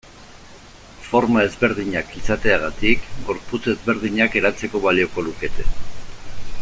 [1.09, 5.69] Forma ezberdinak izateagatik, gorputz ezberdinak eratzeko balioko lukete.